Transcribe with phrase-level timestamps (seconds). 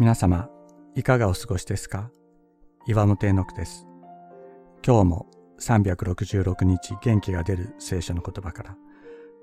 [0.00, 0.48] 皆様、
[0.94, 2.10] いかがお過ごしですか？
[2.86, 3.86] 岩本恵之です。
[4.82, 5.26] 今日も
[5.60, 8.76] 366日元気が出る聖書の言葉から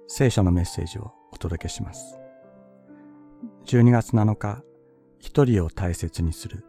[0.08, 2.18] 聖書のメッセージをお届けします。
[3.68, 4.64] 12月7日、
[5.20, 6.66] 一人を大切にする。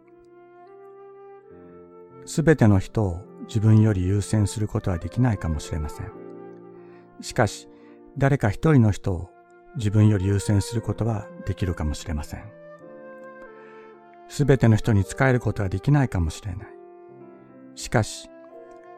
[2.27, 6.13] すべての人を自分より優先することはできないかもしれません。
[7.23, 7.71] しかし、
[8.19, 9.31] 誰か一人の人を
[9.77, 12.58] 自分より優先することはできるかもしれません。
[14.29, 16.69] すべての人に仕えることはできないかもしれない。
[17.75, 18.29] しかし、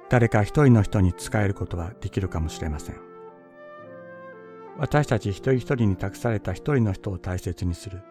[0.09, 2.97] 誰か一人の人に仕えることはできるかもしれません。
[4.77, 8.03] 私たち一人一人に託された一人の人を大切にする。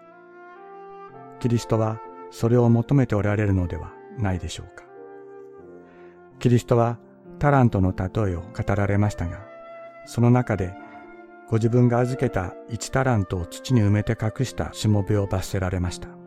[1.40, 2.00] キリストは
[2.32, 4.84] それを求めておられるのではないでしょうか。
[6.40, 7.00] キリストは
[7.40, 9.40] タラントの例えを語られましたが、
[10.06, 10.74] その中で
[11.50, 16.19] ご自分が預けた一タラントを土に埋めて隠したしもべを罰せられました。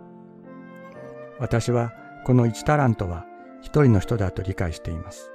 [1.42, 1.92] 私は
[2.24, 3.26] この一タラントは
[3.62, 5.32] 一人の人だと理解しています。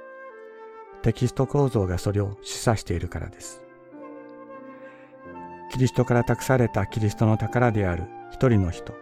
[1.02, 3.62] テキスト構造がそれを示唆しているからです。
[5.70, 8.94] キリストから託されたキリストの宝である一人の人。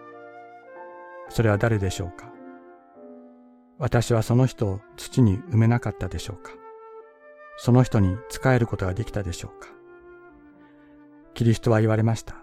[1.29, 2.29] それは誰でしょうか？
[3.79, 6.51] 私はその人を土に埋めなかったでしょうか？
[7.57, 9.69] その人に仕えることができたでしょうか？
[11.35, 12.35] キリストは言われました。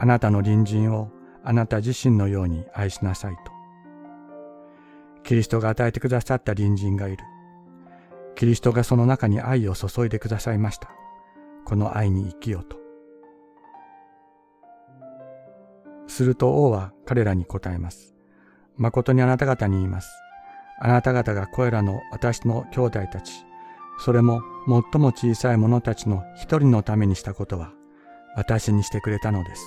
[0.00, 1.12] あなたの隣人を
[1.44, 3.55] あなた自身のように愛しなさいと。
[5.26, 7.24] キリストが与えてくださった隣人がいる。
[8.36, 10.88] キリストがその中に愛を注いでくださいました。
[11.64, 12.76] この愛に生きようと。
[16.06, 18.14] すると王は彼らに答えます。
[18.76, 20.08] 誠にあなた方に言います。
[20.78, 23.32] あなた方がこれらの私の兄弟たち、
[23.98, 24.42] それも
[24.92, 27.72] 最も小さい者たちの一人のためにしたことは、
[28.36, 29.64] 私にしてくれたのです。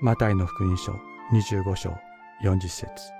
[0.00, 0.92] マタイの福音書
[1.32, 1.94] 25章
[2.42, 3.19] 40節